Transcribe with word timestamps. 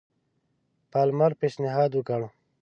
پالمر 0.91 1.31
پېشنهاد 1.39 1.91
وکړ. 1.95 2.21